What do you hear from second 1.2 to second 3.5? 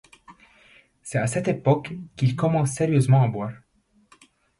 cette époque qu’il commence sérieusement à